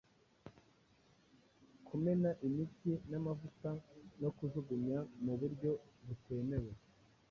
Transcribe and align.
kumena 1.87 2.29
imiti 2.47 2.91
n’amavuta, 3.09 3.69
no 4.21 4.29
kujugunya 4.37 4.97
mu 5.23 5.33
buryo 5.39 5.71
butemewe. 6.05 6.71